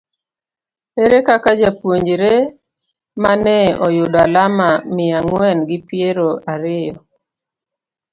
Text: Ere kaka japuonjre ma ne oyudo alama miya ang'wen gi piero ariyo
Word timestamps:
Ere 1.03 1.17
kaka 1.27 1.51
japuonjre 1.61 2.33
ma 3.21 3.31
ne 3.43 3.57
oyudo 3.85 4.17
alama 4.25 4.69
miya 4.95 5.17
ang'wen 5.21 5.57
gi 5.69 5.77
piero 5.87 6.29
ariyo 6.53 6.95